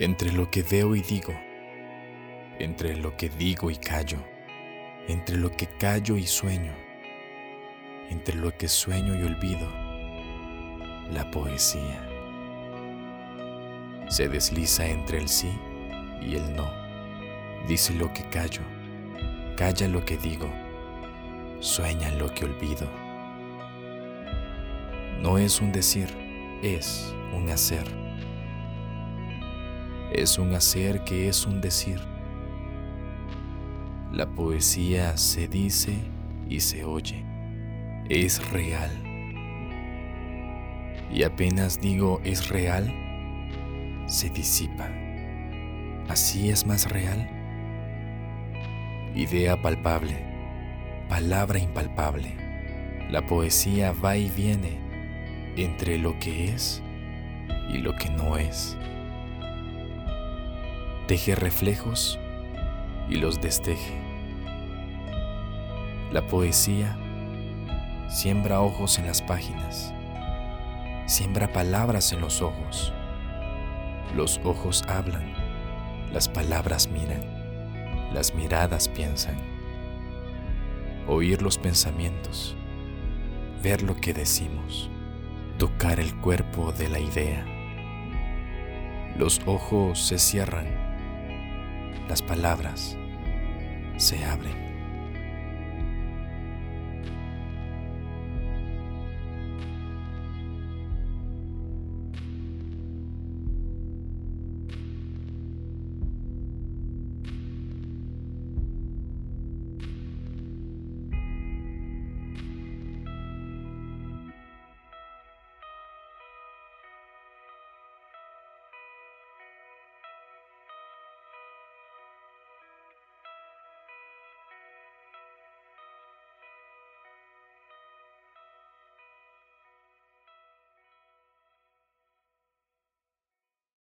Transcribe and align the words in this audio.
Entre 0.00 0.30
lo 0.30 0.48
que 0.48 0.62
veo 0.62 0.94
y 0.94 1.00
digo, 1.00 1.34
entre 2.60 2.94
lo 2.94 3.16
que 3.16 3.28
digo 3.30 3.68
y 3.68 3.76
callo, 3.76 4.18
entre 5.08 5.36
lo 5.36 5.50
que 5.50 5.66
callo 5.66 6.16
y 6.16 6.24
sueño, 6.24 6.72
entre 8.08 8.36
lo 8.36 8.56
que 8.56 8.68
sueño 8.68 9.18
y 9.18 9.24
olvido, 9.24 9.68
la 11.10 11.28
poesía 11.32 12.00
se 14.08 14.28
desliza 14.28 14.86
entre 14.86 15.18
el 15.18 15.28
sí 15.28 15.50
y 16.22 16.36
el 16.36 16.54
no. 16.54 16.70
Dice 17.66 17.92
lo 17.92 18.12
que 18.12 18.22
callo, 18.28 18.62
calla 19.56 19.88
lo 19.88 20.04
que 20.04 20.16
digo, 20.16 20.48
sueña 21.58 22.08
lo 22.12 22.32
que 22.32 22.44
olvido. 22.44 22.88
No 25.20 25.38
es 25.38 25.60
un 25.60 25.72
decir, 25.72 26.08
es 26.62 27.12
un 27.34 27.50
hacer. 27.50 28.07
Es 30.12 30.38
un 30.38 30.54
hacer 30.54 31.04
que 31.04 31.28
es 31.28 31.44
un 31.46 31.60
decir. 31.60 32.00
La 34.10 34.26
poesía 34.26 35.18
se 35.18 35.48
dice 35.48 35.98
y 36.48 36.60
se 36.60 36.84
oye. 36.84 37.24
Es 38.08 38.50
real. 38.50 38.90
Y 41.12 41.24
apenas 41.24 41.78
digo 41.78 42.20
es 42.24 42.48
real, 42.48 42.90
se 44.06 44.30
disipa. 44.30 44.88
Así 46.08 46.48
es 46.48 46.66
más 46.66 46.90
real. 46.90 47.28
Idea 49.14 49.60
palpable, 49.60 50.16
palabra 51.08 51.58
impalpable. 51.58 52.34
La 53.10 53.26
poesía 53.26 53.92
va 53.92 54.16
y 54.16 54.30
viene 54.30 54.78
entre 55.56 55.98
lo 55.98 56.18
que 56.18 56.48
es 56.48 56.82
y 57.68 57.78
lo 57.78 57.94
que 57.94 58.08
no 58.08 58.38
es. 58.38 58.76
Teje 61.08 61.34
reflejos 61.34 62.18
y 63.08 63.16
los 63.16 63.40
desteje. 63.40 64.00
La 66.12 66.26
poesía 66.26 66.96
siembra 68.08 68.60
ojos 68.60 68.98
en 68.98 69.06
las 69.06 69.22
páginas, 69.22 69.92
siembra 71.06 71.52
palabras 71.52 72.12
en 72.12 72.20
los 72.20 72.42
ojos. 72.42 72.92
Los 74.14 74.38
ojos 74.44 74.84
hablan, 74.86 75.32
las 76.12 76.28
palabras 76.28 76.88
miran, 76.88 78.12
las 78.12 78.34
miradas 78.34 78.86
piensan. 78.86 79.36
Oír 81.08 81.42
los 81.42 81.58
pensamientos, 81.58 82.54
ver 83.62 83.82
lo 83.82 83.96
que 83.96 84.12
decimos 84.12 84.90
tocar 85.58 85.98
el 85.98 86.14
cuerpo 86.20 86.70
de 86.70 86.88
la 86.88 87.00
idea. 87.00 87.44
Los 89.16 89.40
ojos 89.44 89.98
se 89.98 90.18
cierran, 90.18 90.87
las 92.08 92.22
palabras 92.22 92.96
se 93.98 94.24
abren. 94.24 94.67